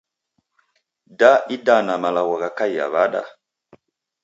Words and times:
Da 1.19 1.31
idana 1.55 1.93
malagho 2.03 2.35
ghakaia 2.41 2.85
wada? 2.93 3.21